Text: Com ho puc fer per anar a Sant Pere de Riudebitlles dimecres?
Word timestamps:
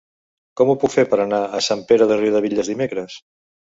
Com 0.61 0.69
ho 0.69 0.75
puc 0.83 0.93
fer 0.95 1.03
per 1.11 1.19
anar 1.25 1.41
a 1.57 1.61
Sant 1.67 1.85
Pere 1.91 2.07
de 2.13 2.17
Riudebitlles 2.23 2.73
dimecres? 2.73 3.19